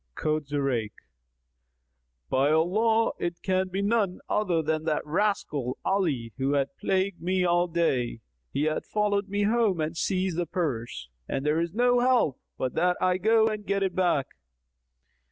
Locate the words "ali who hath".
5.85-6.75